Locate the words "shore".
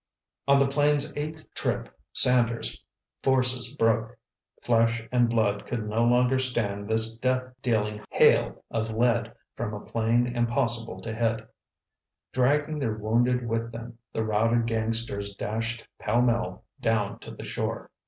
17.45-17.91